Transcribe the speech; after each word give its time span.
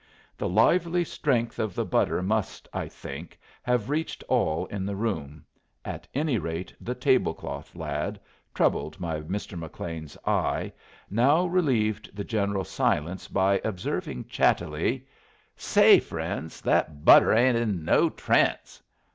The 0.35 0.49
lively 0.49 1.03
strength 1.03 1.59
of 1.59 1.75
the 1.75 1.85
butter 1.85 2.23
must, 2.23 2.67
I 2.73 2.87
think, 2.87 3.37
have 3.61 3.87
reached 3.91 4.23
all 4.27 4.65
in 4.65 4.83
the 4.83 4.95
room; 4.95 5.45
at 5.85 6.07
any 6.15 6.39
rate, 6.39 6.73
the 6.81 6.95
table 6.95 7.35
cloth 7.35 7.75
lad, 7.75 8.19
troubled 8.55 8.97
by 8.99 9.21
Mr. 9.21 9.55
McLean's 9.55 10.17
eye, 10.25 10.73
now 11.11 11.45
relieved 11.45 12.15
the 12.15 12.23
general 12.23 12.63
silence 12.63 13.27
by 13.27 13.61
observing, 13.63 14.25
chattily: 14.25 15.05
"Say, 15.55 15.99
friends, 15.99 16.61
that 16.61 17.05
butter 17.05 17.31
ain't 17.31 17.57
in 17.59 17.85
no 17.85 18.09
trance." 18.09 18.81